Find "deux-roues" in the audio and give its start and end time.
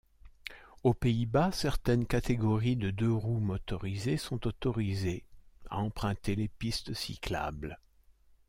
2.89-3.37